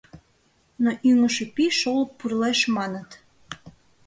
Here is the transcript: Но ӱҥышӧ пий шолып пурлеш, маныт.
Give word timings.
Но 0.83 0.89
ӱҥышӧ 1.09 1.45
пий 1.55 1.71
шолып 1.79 2.11
пурлеш, 2.19 2.59
маныт. 2.75 3.09